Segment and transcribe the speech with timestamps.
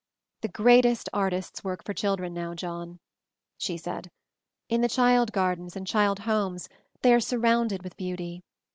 [0.41, 2.97] "The greatest artists work for children now, John,"
[3.59, 4.09] she said.
[4.67, 6.67] "In the child gar dens and child homes
[7.03, 8.41] they are surrounded with beauty.